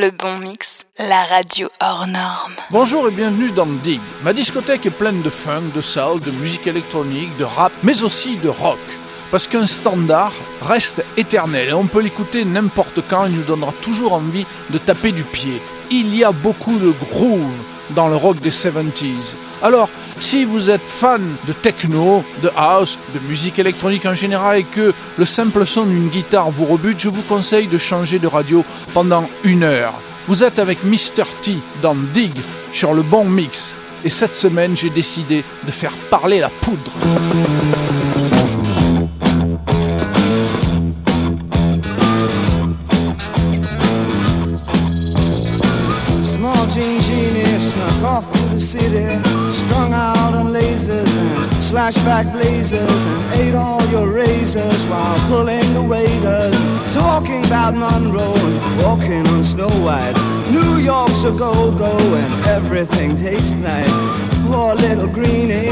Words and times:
Le 0.00 0.10
bon 0.12 0.36
mix, 0.38 0.82
la 0.98 1.24
radio 1.24 1.68
hors 1.80 2.06
norme. 2.06 2.54
Bonjour 2.70 3.08
et 3.08 3.10
bienvenue 3.10 3.50
dans 3.50 3.66
Dig. 3.66 4.00
Ma 4.22 4.32
discothèque 4.32 4.86
est 4.86 4.92
pleine 4.92 5.22
de 5.22 5.30
funk, 5.30 5.72
de 5.74 5.80
soul, 5.80 6.20
de 6.20 6.30
musique 6.30 6.68
électronique, 6.68 7.36
de 7.36 7.42
rap, 7.42 7.72
mais 7.82 8.04
aussi 8.04 8.36
de 8.36 8.48
rock. 8.48 8.78
Parce 9.32 9.48
qu'un 9.48 9.66
standard 9.66 10.34
reste 10.62 11.02
éternel 11.16 11.70
et 11.70 11.72
on 11.72 11.88
peut 11.88 12.00
l'écouter 12.00 12.44
n'importe 12.44 13.00
quand, 13.08 13.26
il 13.26 13.32
nous 13.34 13.42
donnera 13.44 13.72
toujours 13.82 14.12
envie 14.12 14.46
de 14.70 14.78
taper 14.78 15.10
du 15.10 15.24
pied. 15.24 15.60
Il 15.90 16.14
y 16.16 16.22
a 16.22 16.30
beaucoup 16.30 16.78
de 16.78 16.92
groove 16.92 17.50
dans 17.94 18.08
le 18.08 18.16
rock 18.16 18.40
des 18.40 18.50
70s. 18.50 19.36
Alors, 19.62 19.88
si 20.20 20.44
vous 20.44 20.70
êtes 20.70 20.86
fan 20.86 21.36
de 21.46 21.52
techno, 21.52 22.24
de 22.42 22.50
house, 22.56 22.98
de 23.14 23.18
musique 23.20 23.58
électronique 23.58 24.06
en 24.06 24.14
général 24.14 24.58
et 24.58 24.64
que 24.64 24.92
le 25.16 25.24
simple 25.24 25.64
son 25.66 25.84
d'une 25.86 26.08
guitare 26.08 26.50
vous 26.50 26.64
rebute, 26.64 27.00
je 27.00 27.08
vous 27.08 27.22
conseille 27.22 27.66
de 27.68 27.78
changer 27.78 28.18
de 28.18 28.26
radio 28.26 28.64
pendant 28.94 29.28
une 29.44 29.62
heure. 29.62 29.94
Vous 30.26 30.42
êtes 30.44 30.58
avec 30.58 30.84
Mr. 30.84 31.24
T 31.40 31.56
dans 31.82 31.94
Dig 31.94 32.32
sur 32.72 32.92
le 32.94 33.02
bon 33.02 33.24
mix. 33.24 33.78
Et 34.04 34.10
cette 34.10 34.36
semaine, 34.36 34.76
j'ai 34.76 34.90
décidé 34.90 35.44
de 35.66 35.72
faire 35.72 35.96
parler 36.10 36.38
la 36.38 36.50
poudre. 36.50 36.92
flashback 51.88 52.30
blazers 52.32 53.04
and 53.06 53.34
ate 53.36 53.54
all 53.54 53.82
your 53.86 54.12
razors 54.12 54.84
while 54.86 55.18
pulling 55.28 55.72
the 55.72 55.82
waiters. 55.82 56.54
Talking 56.92 57.44
about 57.46 57.74
Monroe 57.74 58.34
and 58.34 58.78
walking 58.82 59.26
on 59.28 59.42
Snow 59.42 59.68
White. 59.84 60.16
New 60.50 60.76
York's 60.76 61.24
a 61.24 61.30
go-go 61.30 61.94
and 62.16 62.46
everything 62.46 63.16
tastes 63.16 63.52
nice. 63.52 63.90
Poor 64.44 64.74
little 64.74 65.06
greenie. 65.08 65.70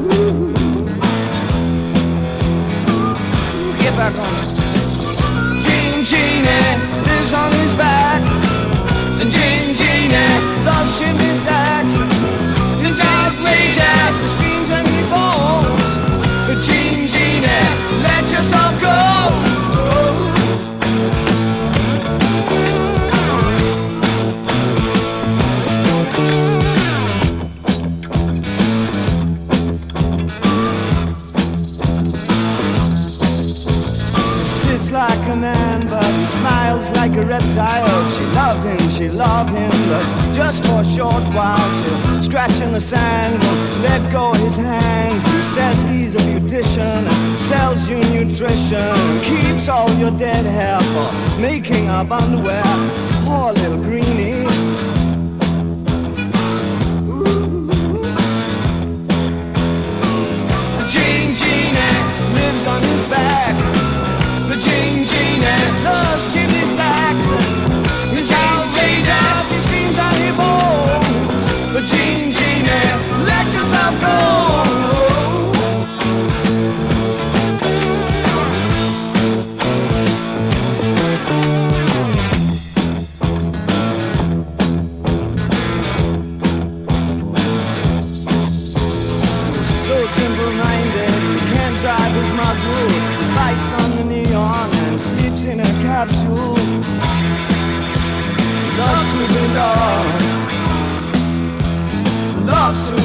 Ooh. 0.00 0.52
Get 3.80 3.94
back 4.00 4.16
on. 4.18 5.62
Jean 5.62 6.04
Genie 6.06 7.04
lives 7.06 7.34
on 7.34 7.52
his 7.52 7.72
back. 7.74 8.31
Jazz 13.74 14.20
the 14.20 14.28
screams 14.28 14.68
and 14.68 14.86
the 14.86 15.02
bones. 15.08 16.26
The 16.46 16.56
Gene 16.60 17.06
Jeanette, 17.06 17.78
let 18.02 18.24
yourself 18.30 18.78
go. 18.82 19.01
dance 36.90 36.96
like 36.96 37.16
a 37.16 37.26
reptile. 37.26 38.08
She 38.08 38.24
loved 38.32 38.64
him, 38.66 38.90
she 38.90 39.08
loved 39.08 39.50
him, 39.50 39.70
but 39.88 40.04
just 40.32 40.64
for 40.66 40.80
a 40.80 40.84
short 40.84 41.22
while. 41.34 41.58
She'll 41.80 41.92
in 42.62 42.72
the 42.72 42.80
sand, 42.80 43.40
won't 43.44 43.80
let 43.80 44.10
go 44.12 44.32
his 44.34 44.56
hands. 44.56 45.22
He 45.32 45.42
says 45.42 45.82
he's 45.84 46.14
a 46.14 46.18
beautician, 46.18 47.04
sells 47.38 47.88
you 47.88 47.98
nutrition, 48.10 49.20
keeps 49.22 49.68
all 49.68 49.90
your 49.94 50.10
dead 50.12 50.44
hair 50.46 50.80
for 50.92 51.38
making 51.40 51.88
up 51.88 52.10
underwear. 52.10 52.62
Poor 53.24 53.52
little 53.52 53.76
greenie. 53.78 54.42
Ooh. 57.08 57.68
Jean 60.88 61.34
Jeanette 61.34 62.34
lives 62.36 62.66
on 62.66 62.82
his 62.82 63.04
back. 63.04 63.81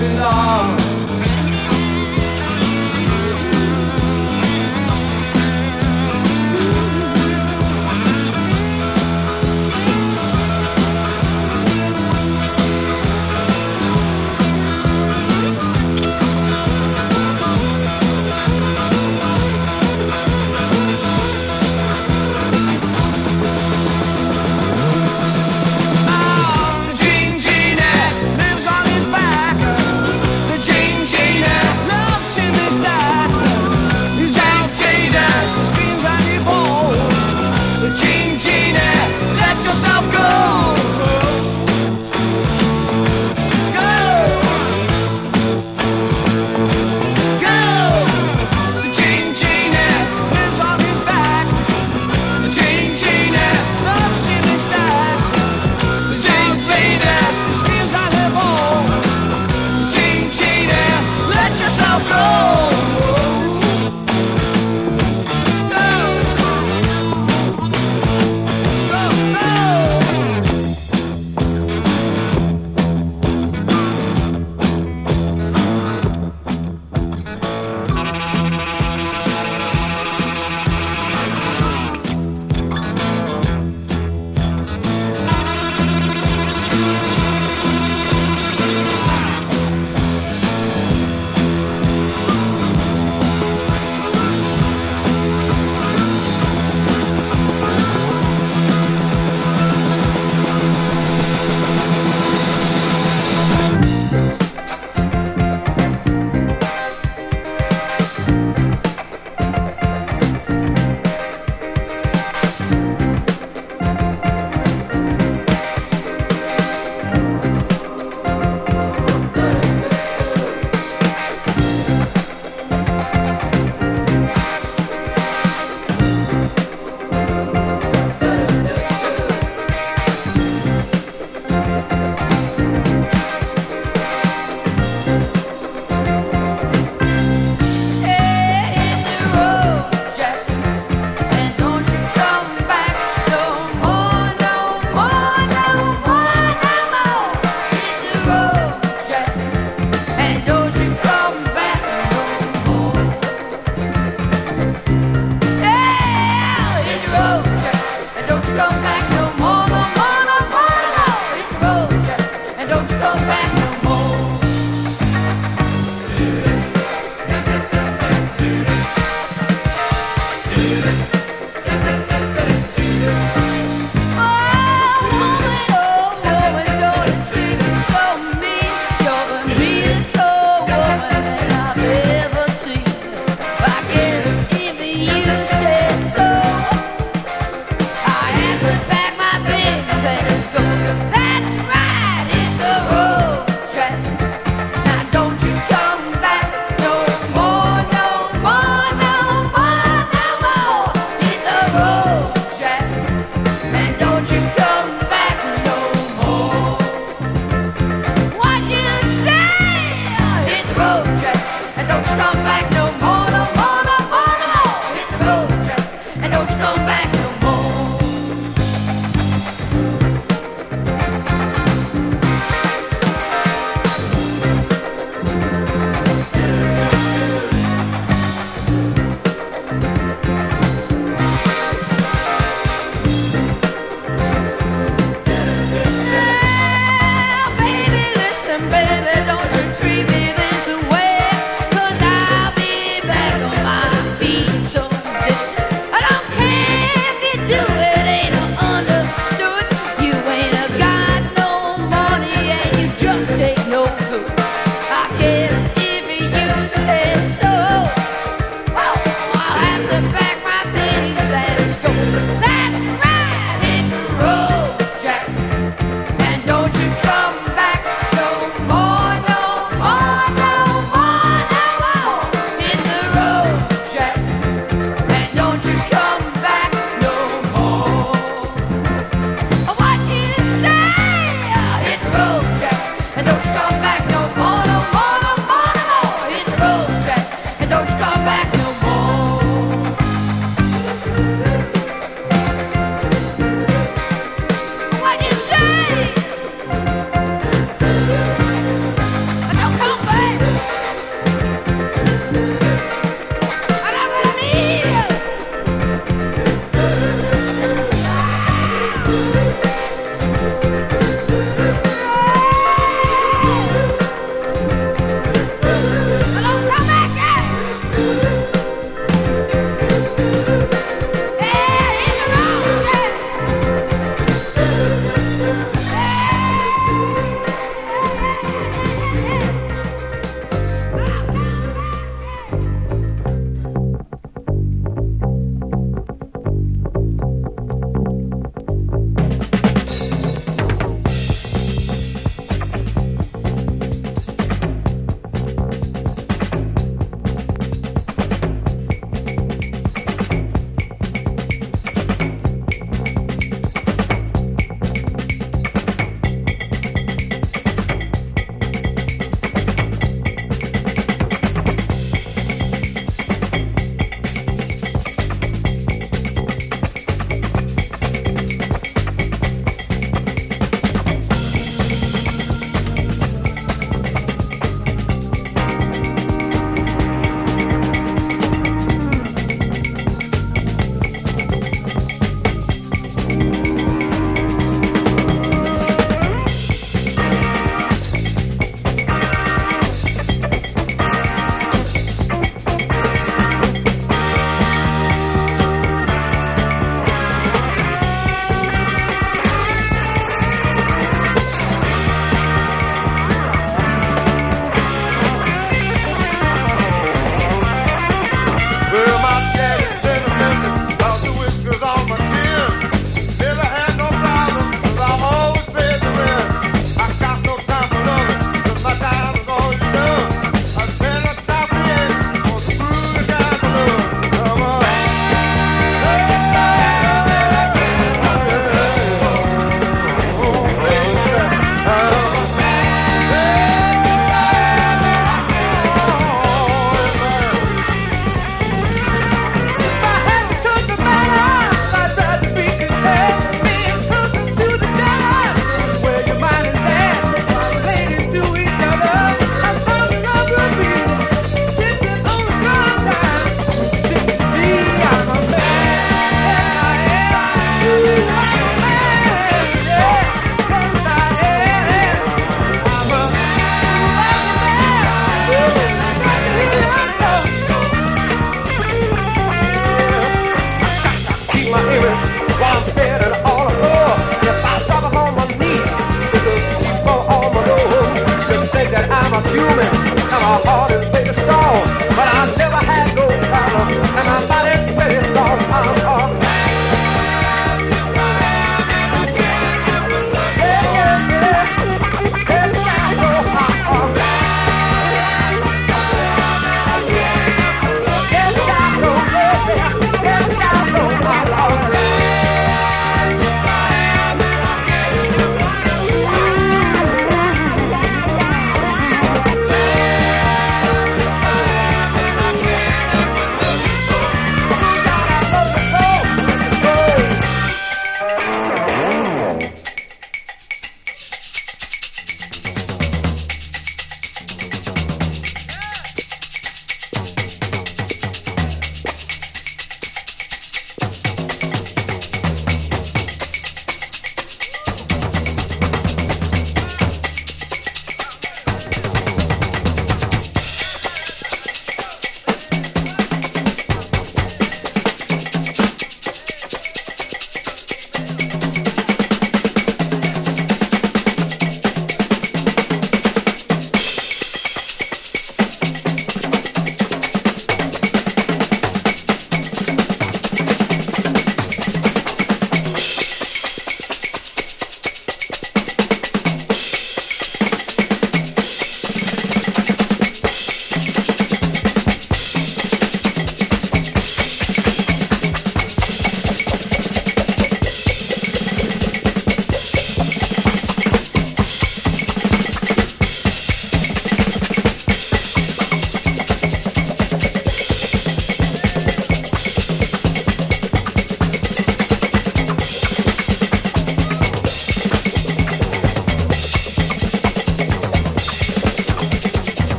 love. 0.00 0.79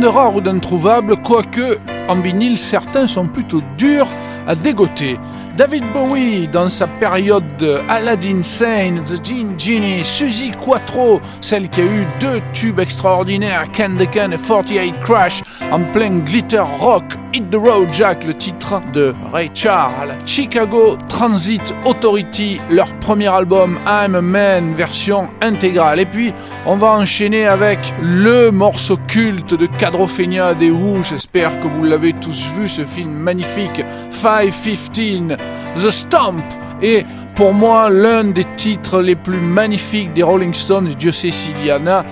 de 0.00 0.06
rare 0.06 0.34
ou 0.34 0.40
d'introuvables, 0.40 1.16
quoique 1.22 1.78
en 2.08 2.16
vinyle 2.16 2.58
certains 2.58 3.06
sont 3.06 3.26
plutôt 3.26 3.62
durs 3.78 4.08
à 4.46 4.54
dégoter. 4.54 5.16
David 5.56 5.84
Bowie 5.94 6.48
dans 6.48 6.68
sa 6.68 6.86
période 6.86 7.44
Aladdin 7.88 8.42
Sane, 8.42 9.02
The 9.04 9.24
Gin 9.24 9.58
Genie, 9.58 10.04
Suzy 10.04 10.50
Quattro, 10.50 11.20
celle 11.40 11.70
qui 11.70 11.80
a 11.80 11.84
eu 11.84 12.06
deux 12.20 12.40
tubes 12.52 12.78
extraordinaires, 12.78 13.64
Can 13.74 13.96
the 13.96 14.02
et 14.02 14.06
48 14.06 15.00
Crash, 15.02 15.42
en 15.72 15.82
plein 15.82 16.10
glitter 16.20 16.60
rock 16.80 17.04
Hit 17.34 17.50
the 17.50 17.56
Road 17.56 17.88
Jack, 17.92 18.24
le 18.24 18.32
titre 18.34 18.80
de 18.92 19.14
Ray 19.32 19.50
Charles. 19.52 20.14
Chicago 20.24 20.96
Transit 21.08 21.60
Authority, 21.84 22.60
leur 22.70 22.88
premier 23.00 23.28
album 23.28 23.78
I'm 23.86 24.14
a 24.14 24.20
Man, 24.22 24.74
version 24.74 25.28
intégrale. 25.42 26.00
Et 26.00 26.06
puis, 26.06 26.32
on 26.66 26.76
va 26.76 26.92
enchaîner 26.92 27.46
avec 27.46 27.92
le 28.00 28.50
morceau 28.50 28.96
culte 29.08 29.54
de 29.54 29.66
Cadrofenia 29.66 30.54
des 30.54 30.70
Who. 30.70 31.02
J'espère 31.02 31.58
que 31.60 31.66
vous 31.66 31.84
l'avez 31.84 32.12
tous 32.14 32.48
vu, 32.56 32.68
ce 32.68 32.84
film 32.84 33.10
magnifique, 33.12 33.84
515, 34.10 35.36
The 35.76 35.90
Stomp. 35.90 36.44
Et 36.80 37.04
pour 37.34 37.52
moi, 37.52 37.90
l'un 37.90 38.24
des 38.24 38.44
titres 38.56 39.02
les 39.02 39.16
plus 39.16 39.40
magnifiques 39.40 40.12
des 40.14 40.22
Rolling 40.22 40.54
Stones, 40.54 40.94
Dieu 40.98 41.12
sait 41.12 41.30
s'il 41.30 41.64
y 41.66 41.72
en 41.72 41.86
a, 41.86 42.02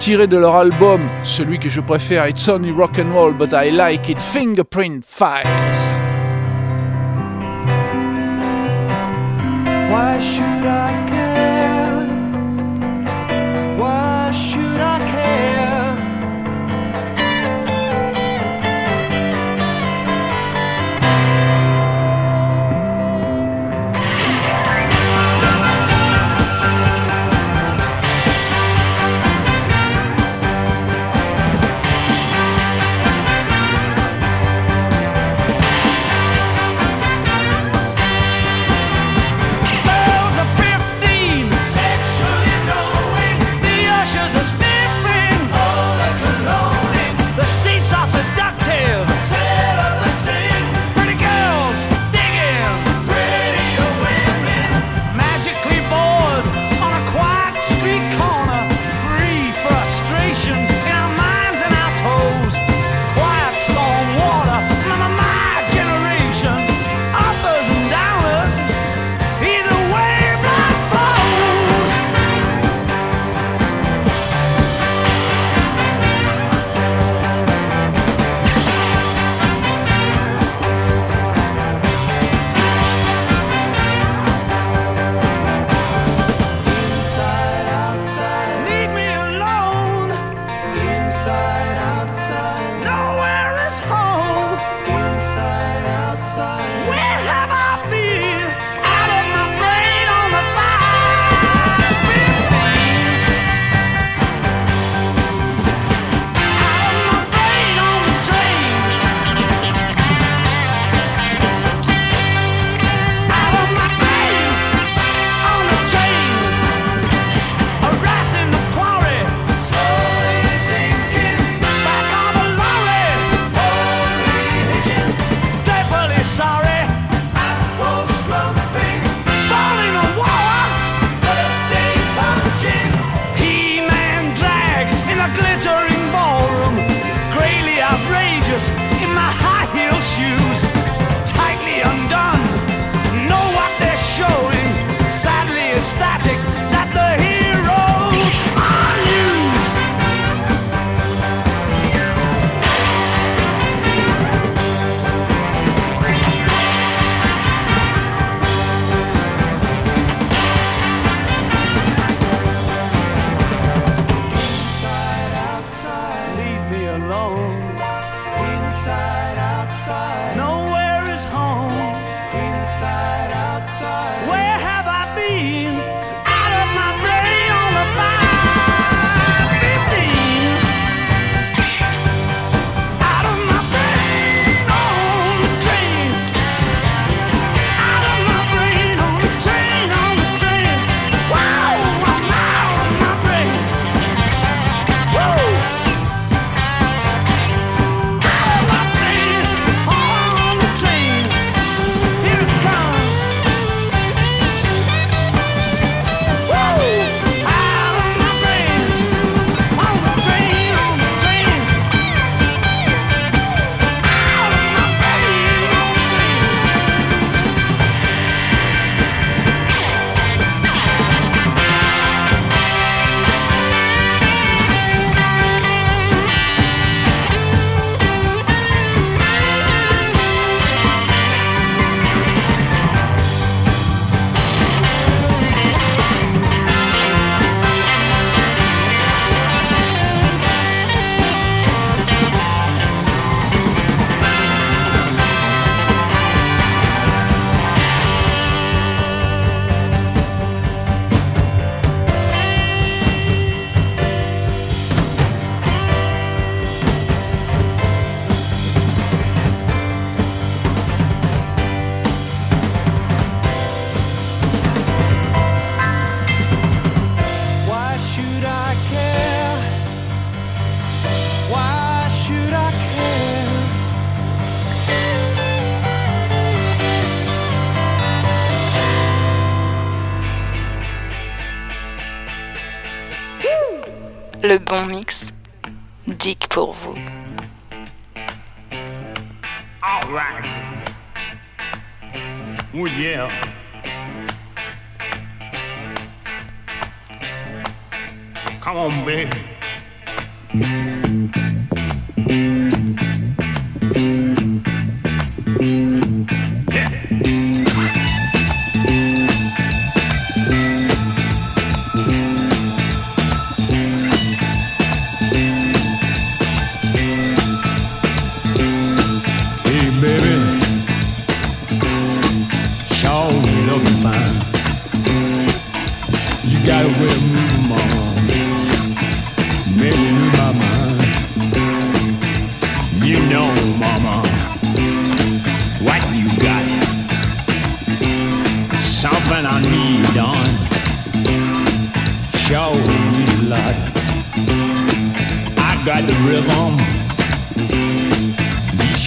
tiré 0.00 0.26
de 0.26 0.38
leur 0.38 0.56
album, 0.56 0.98
celui 1.24 1.58
que 1.58 1.68
je 1.68 1.78
préfère, 1.78 2.26
It's 2.26 2.48
Only 2.48 2.72
Rock 2.72 2.98
and 2.98 3.12
Roll, 3.12 3.34
but 3.34 3.50
I 3.52 3.70
Like 3.70 4.08
It, 4.08 4.18
Fingerprint 4.18 5.04
Files. 5.04 5.98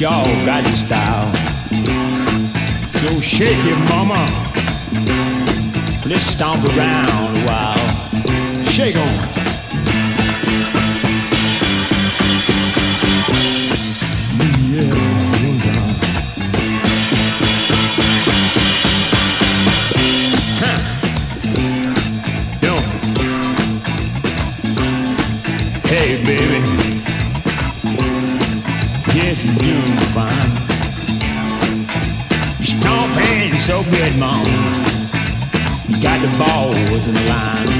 y'all 0.03 0.25
got 0.45 0.61
your 0.67 0.75
style. 0.75 1.33
So 2.99 3.21
shake 3.21 3.57
it, 3.71 3.79
mama. 3.89 4.19
Let's 6.05 6.23
stomp 6.25 6.61
around 6.75 7.37
a 7.37 7.45
while. 7.47 8.65
Shake 8.65 8.97
on. 8.97 9.42
so 33.65 33.81
good, 33.85 34.13
Mom. 34.17 34.43
You 35.87 35.95
got 36.03 36.19
the 36.23 36.27
balls 36.37 36.75
in 37.07 37.13
the 37.13 37.25
line. 37.31 37.71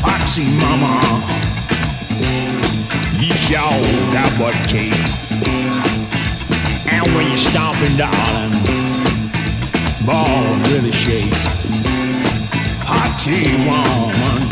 Foxy 0.00 0.44
Mama, 0.62 0.94
you 3.20 3.32
sure 3.46 3.82
got 4.14 4.30
what 4.38 4.54
cakes. 4.68 5.12
And 6.86 7.02
when 7.16 7.26
you're 7.26 7.38
stomping, 7.50 7.96
darling, 7.96 8.52
ball 10.06 10.44
really 10.70 10.92
shakes. 10.92 11.42
Foxy 12.86 13.48
Woman, 13.66 14.46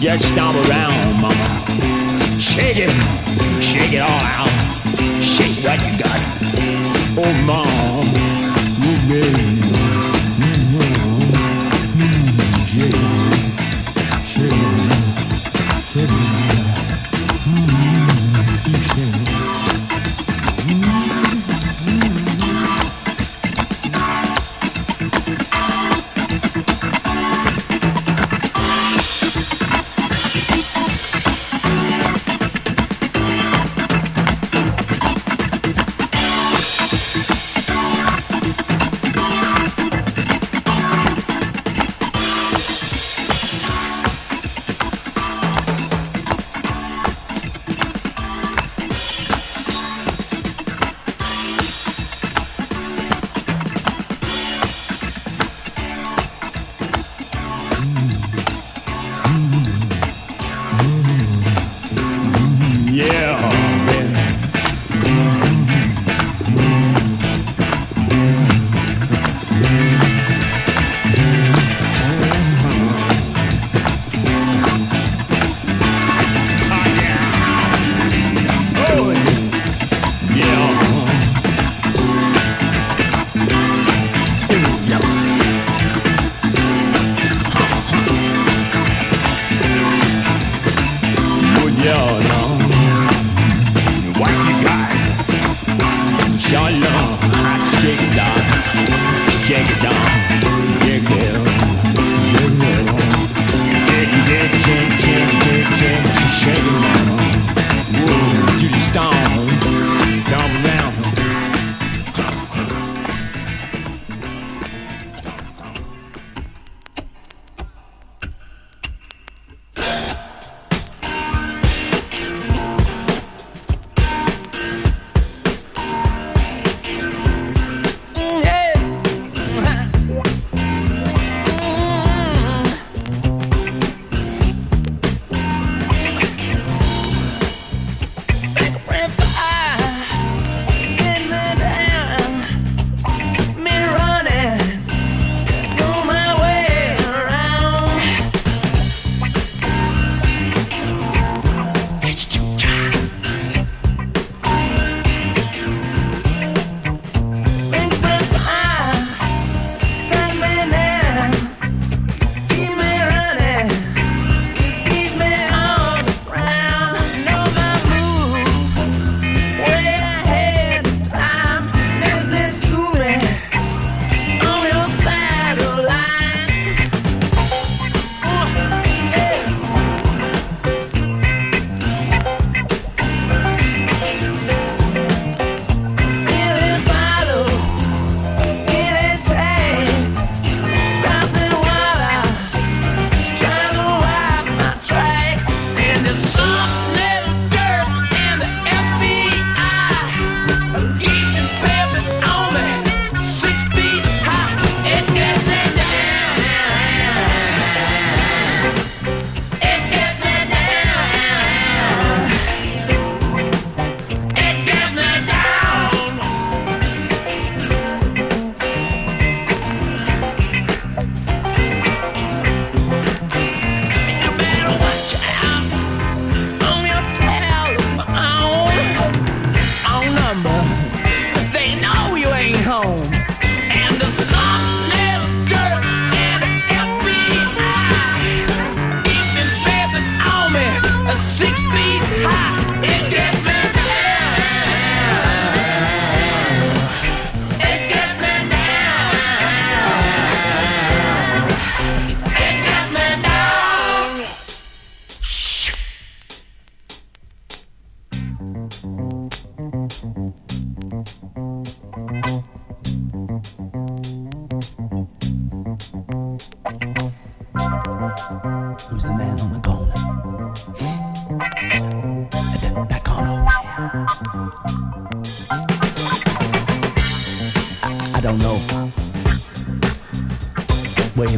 Just 0.00 0.26
stomp 0.32 0.56
around, 0.66 1.20
mama. 1.20 1.46
Shake 2.40 2.78
it, 2.78 2.94
shake 3.62 3.92
it 3.92 3.98
all 3.98 4.26
out. 4.40 4.48
Shake 5.22 5.58
what 5.66 5.78
you 5.84 5.94
got. 6.02 6.20
Oh, 7.26 7.32
mom, 7.44 8.06
Move 8.80 9.08
made 9.10 9.59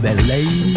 belle 0.03 0.72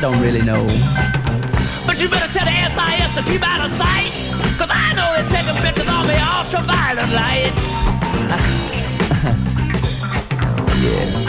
don't 0.00 0.20
really 0.22 0.40
know. 0.40 0.64
But 1.86 2.00
you 2.00 2.08
better 2.08 2.32
tell 2.32 2.46
the 2.46 2.50
SIS 2.50 3.14
to 3.16 3.22
keep 3.30 3.42
out 3.42 3.60
of 3.68 3.72
sight, 3.76 4.10
cause 4.56 4.68
I 4.70 4.94
know 4.94 5.12
they're 5.14 5.28
taking 5.28 5.54
pictures 5.60 5.86
of 5.86 6.06
me 6.06 6.14
ultraviolet 6.16 7.10
light. 7.10 7.52
yes. 10.82 11.26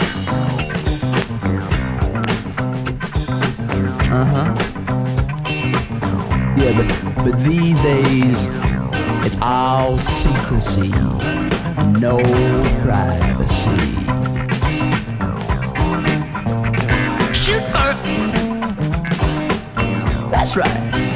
Uh 4.10 4.24
huh. 4.24 4.54
Yeah, 6.56 6.72
but, 6.76 6.86
but 7.24 7.34
these 7.44 7.78
days, 7.82 8.44
it's 9.26 9.36
all 9.42 9.98
secrecy, 9.98 10.88
no 12.00 12.16
privacy. 12.82 14.21
right. 20.56 21.11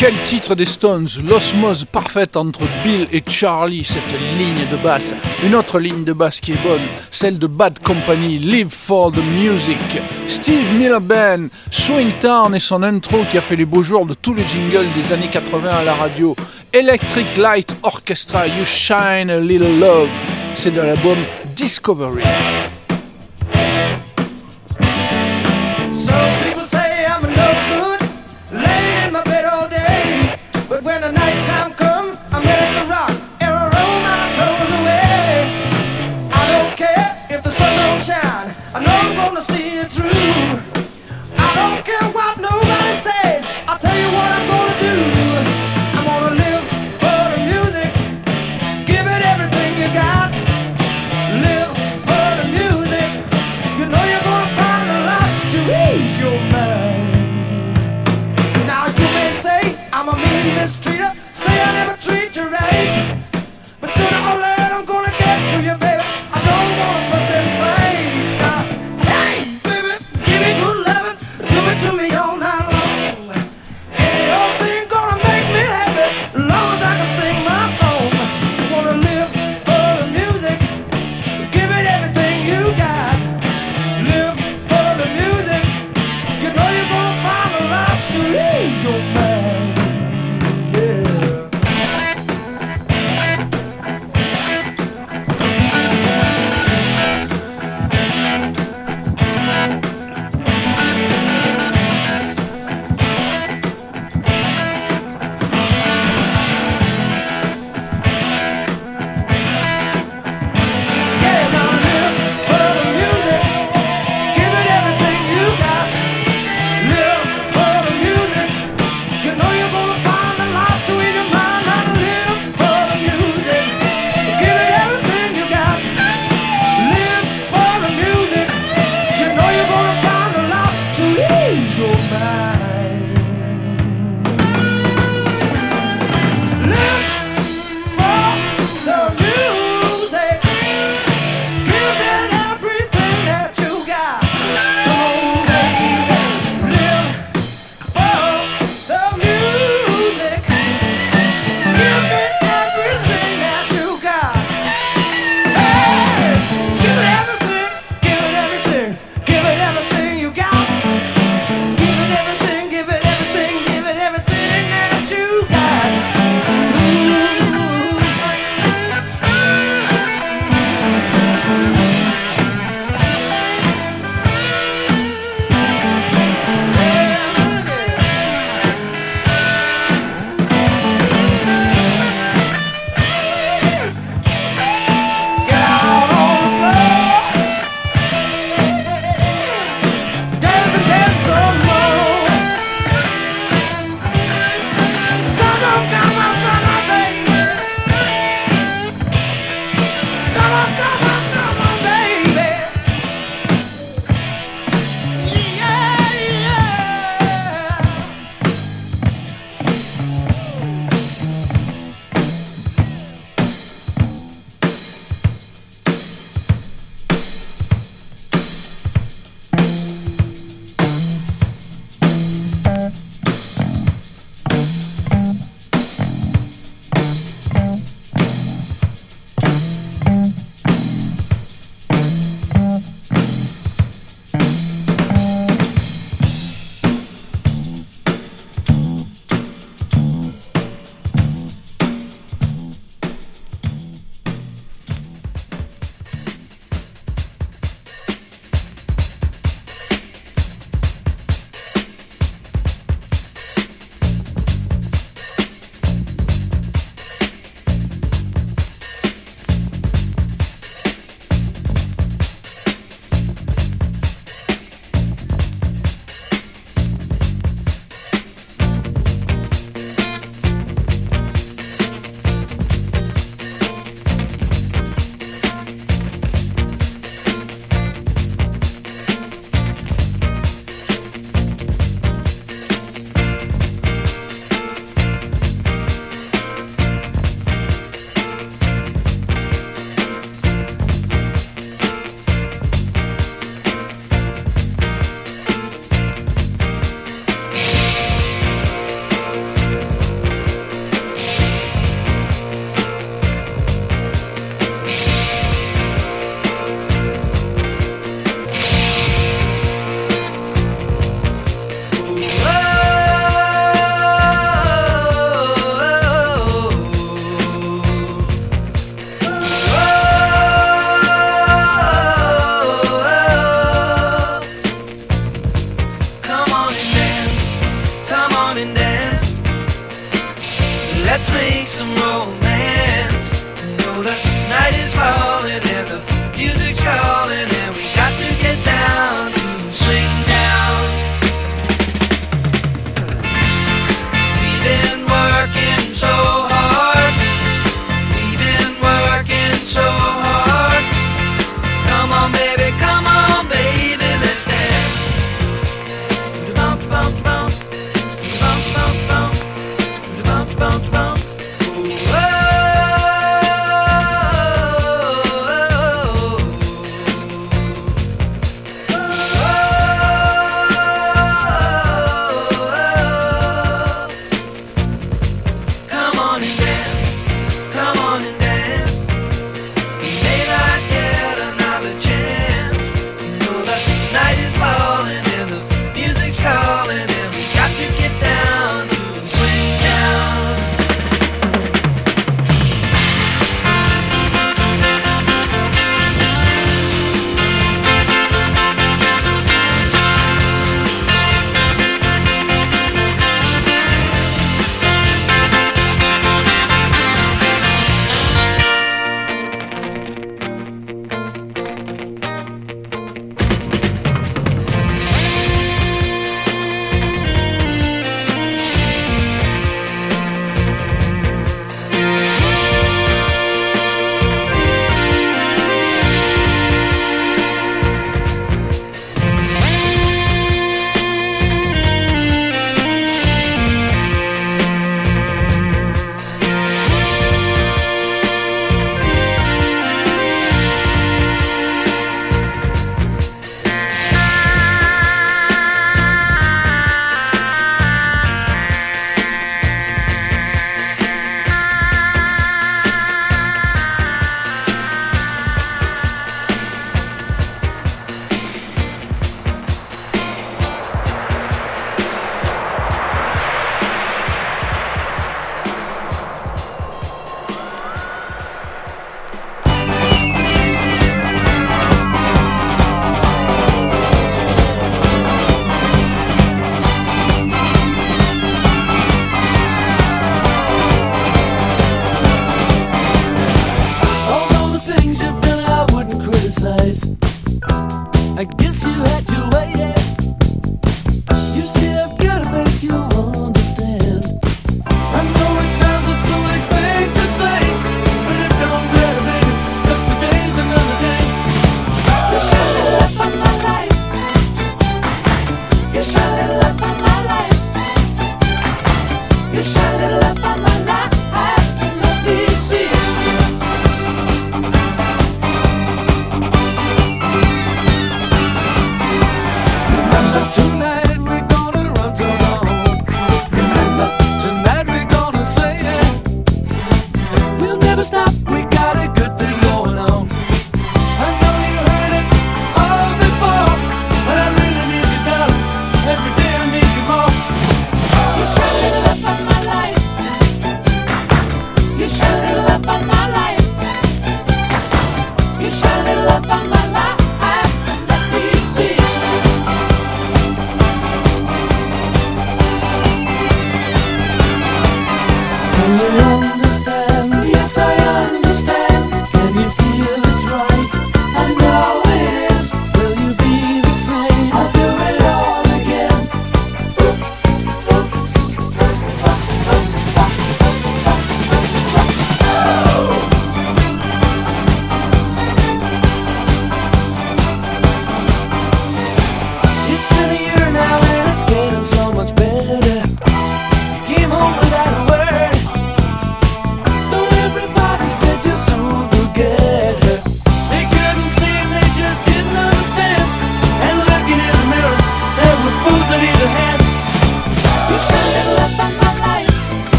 Quel 0.00 0.14
titre 0.22 0.54
des 0.54 0.64
Stones 0.64 1.08
L'osmose 1.28 1.84
parfaite 1.84 2.34
entre 2.38 2.62
Bill 2.82 3.06
et 3.12 3.22
Charlie, 3.28 3.84
cette 3.84 4.10
ligne 4.38 4.66
de 4.72 4.78
basse. 4.82 5.14
Une 5.44 5.54
autre 5.54 5.78
ligne 5.78 6.04
de 6.04 6.14
basse 6.14 6.40
qui 6.40 6.52
est 6.52 6.62
bonne, 6.66 6.80
celle 7.10 7.38
de 7.38 7.46
Bad 7.46 7.78
Company, 7.80 8.38
Live 8.38 8.68
for 8.70 9.12
the 9.12 9.18
Music. 9.22 9.78
Steve 10.26 10.72
Miller 10.78 11.02
Band, 11.02 11.48
Swing 11.70 12.12
Town 12.18 12.54
et 12.54 12.60
son 12.60 12.82
intro 12.82 13.18
qui 13.30 13.36
a 13.36 13.42
fait 13.42 13.56
les 13.56 13.66
beaux 13.66 13.82
jours 13.82 14.06
de 14.06 14.14
tous 14.14 14.32
les 14.32 14.48
jingles 14.48 14.90
des 14.94 15.12
années 15.12 15.28
80 15.30 15.68
à 15.68 15.84
la 15.84 15.92
radio. 15.94 16.34
Electric 16.72 17.36
Light 17.36 17.76
Orchestra, 17.82 18.46
You 18.48 18.64
Shine 18.64 19.28
a 19.28 19.38
Little 19.38 19.78
Love. 19.78 20.08
C'est 20.54 20.70
de 20.70 20.80
l'album 20.80 21.18
Discovery. 21.54 22.24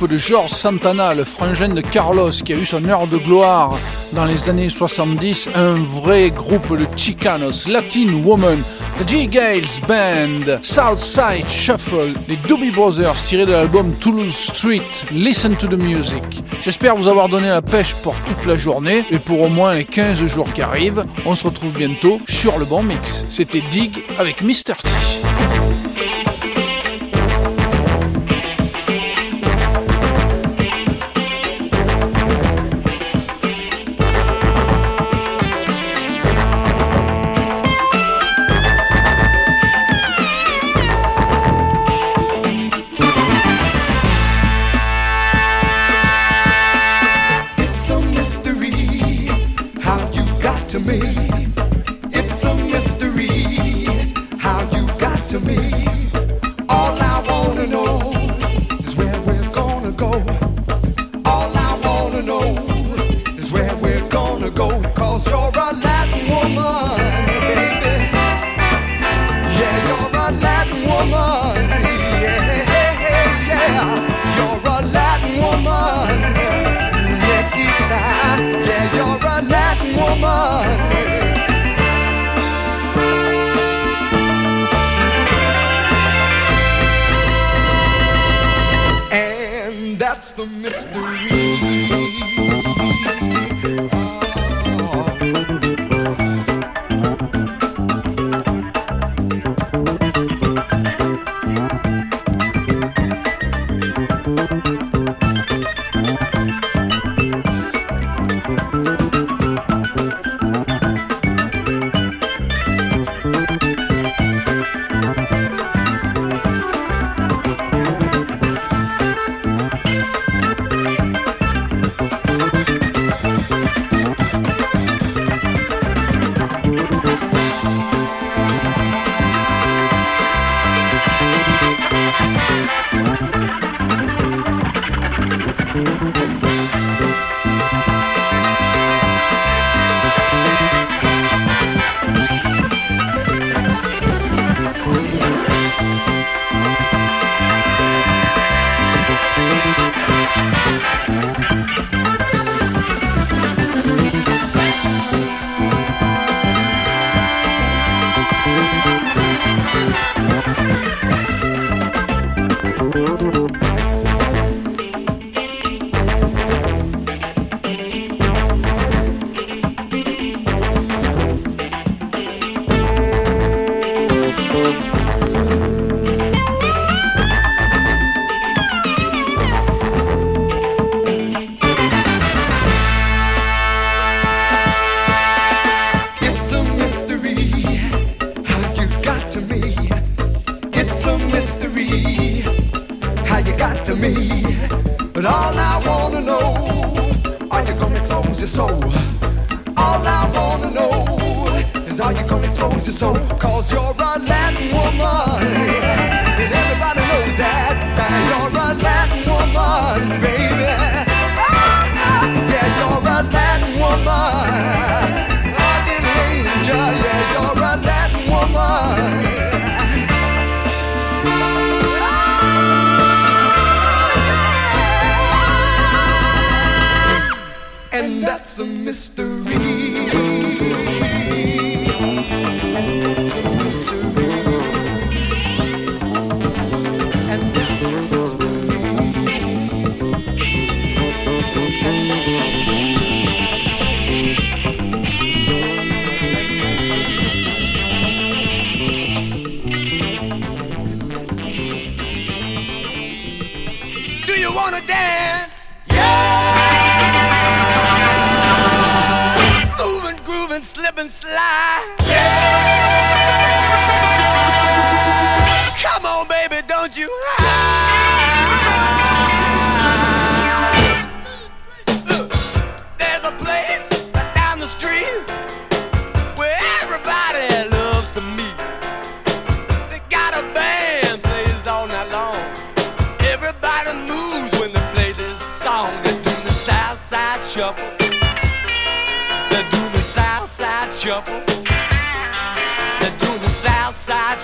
de 0.00 0.16
George 0.16 0.50
Santana, 0.50 1.14
le 1.14 1.22
frangin 1.24 1.68
de 1.68 1.80
Carlos, 1.80 2.30
qui 2.44 2.52
a 2.52 2.56
eu 2.56 2.64
son 2.64 2.84
heure 2.86 3.06
de 3.06 3.18
gloire 3.18 3.78
dans 4.12 4.24
les 4.24 4.48
années 4.48 4.68
70, 4.68 5.48
un 5.54 5.74
vrai 5.74 6.30
groupe 6.30 6.76
de 6.76 6.86
Chicanos, 6.96 7.68
Latin 7.68 8.06
Woman, 8.24 8.58
The 8.98 9.08
G. 9.08 9.26
Gales 9.28 9.80
Band, 9.86 10.58
Southside 10.62 11.46
Shuffle, 11.46 12.14
les 12.28 12.36
Doobie 12.48 12.70
Brothers 12.70 13.22
tirés 13.24 13.46
de 13.46 13.52
l'album 13.52 13.92
Toulouse 13.96 14.34
Street, 14.34 14.80
Listen 15.12 15.56
to 15.56 15.68
the 15.68 15.78
Music. 15.78 16.22
J'espère 16.60 16.96
vous 16.96 17.06
avoir 17.08 17.28
donné 17.28 17.48
la 17.48 17.62
pêche 17.62 17.94
pour 17.94 18.14
toute 18.20 18.44
la 18.46 18.56
journée 18.56 19.04
et 19.10 19.18
pour 19.18 19.40
au 19.42 19.48
moins 19.48 19.74
les 19.74 19.84
15 19.84 20.24
jours 20.26 20.52
qui 20.52 20.62
arrivent. 20.62 21.04
On 21.26 21.36
se 21.36 21.44
retrouve 21.44 21.72
bientôt 21.72 22.20
sur 22.28 22.58
le 22.58 22.64
bon 22.64 22.82
mix. 22.82 23.24
C'était 23.28 23.62
Dig 23.70 24.02
avec 24.18 24.42
Mr. 24.42 24.64
T. 24.82 24.90
to 50.72 50.80
me. 50.80 51.51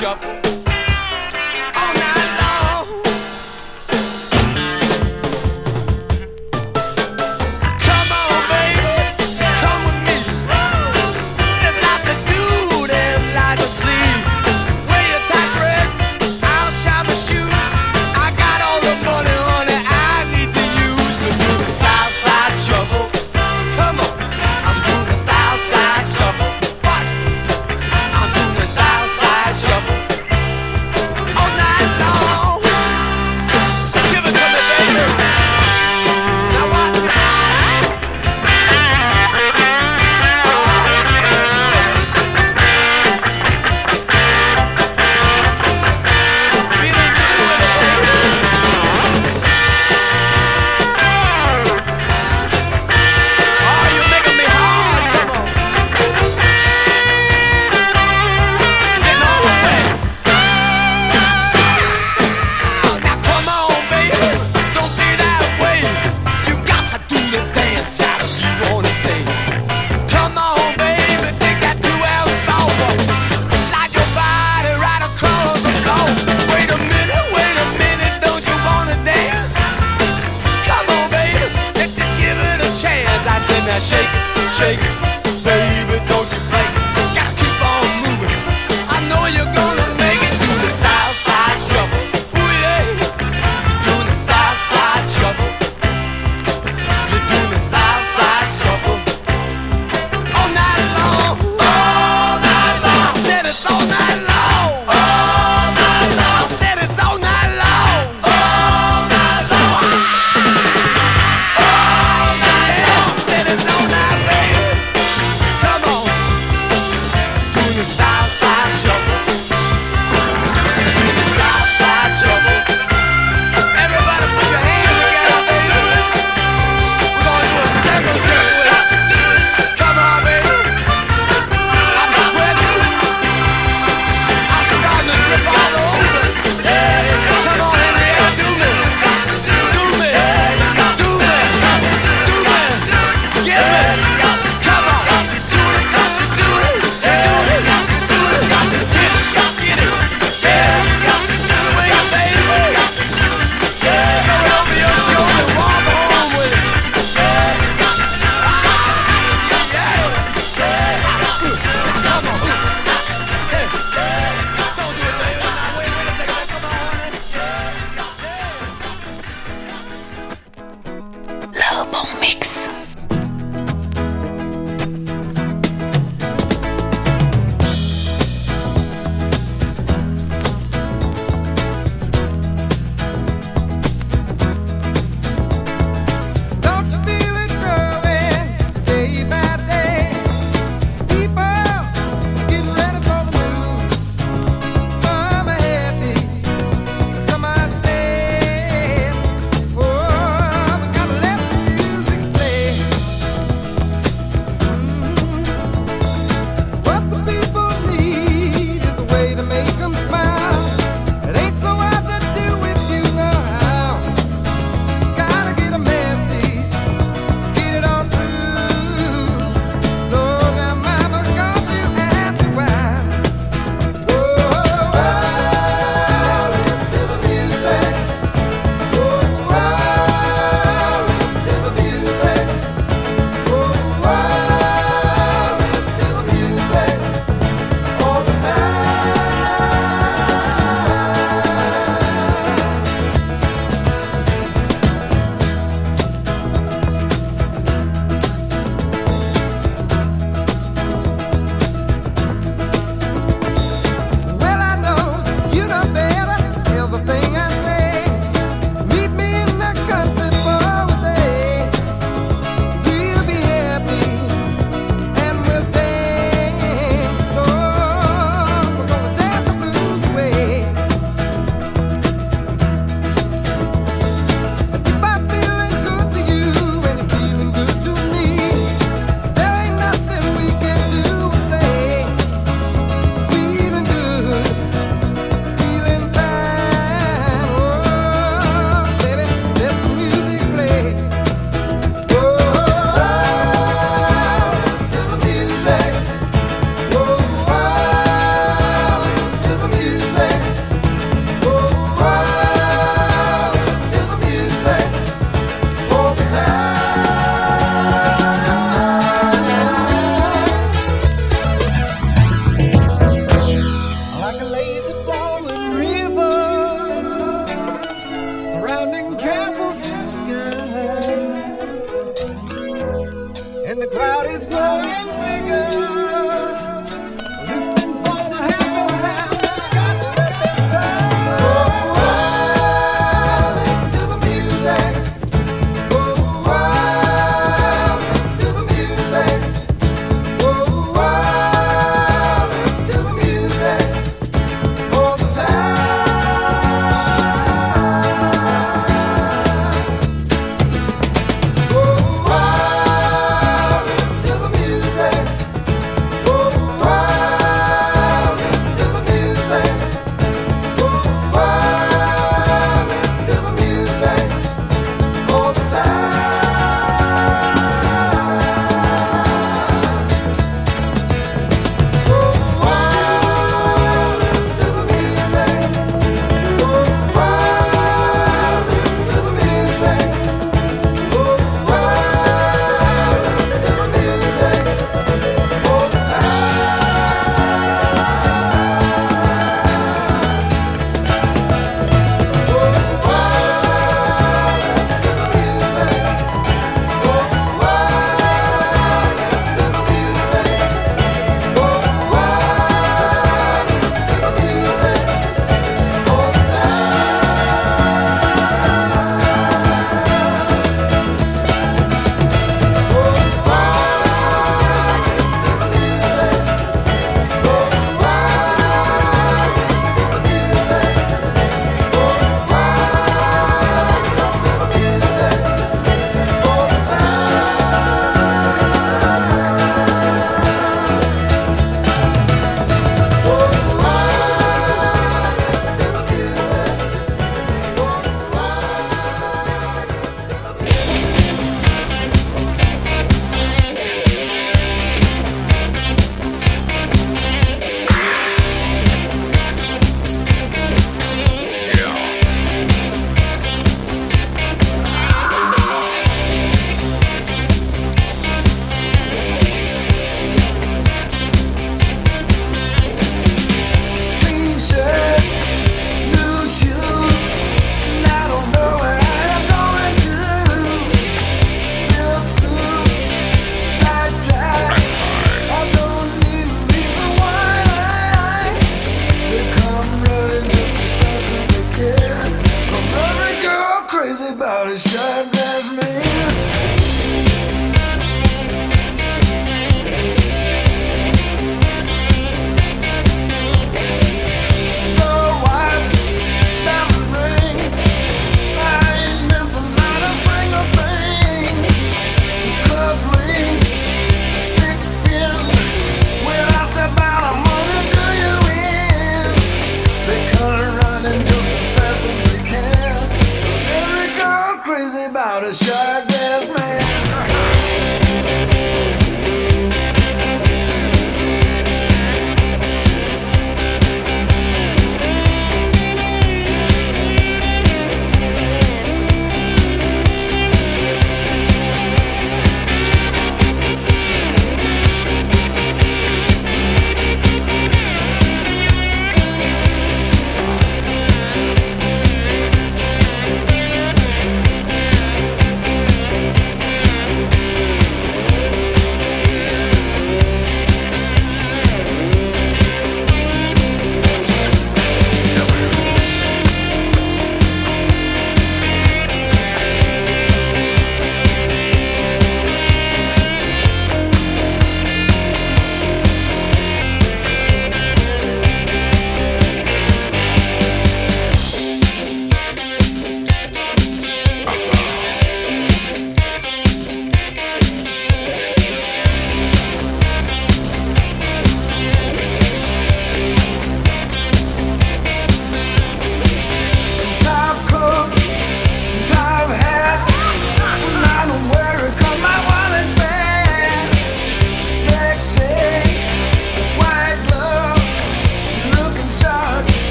shuffle. 0.00 0.49